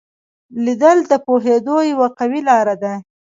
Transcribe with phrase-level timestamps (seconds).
[0.63, 2.93] لیدل د پوهېدو یوه قوي لار ده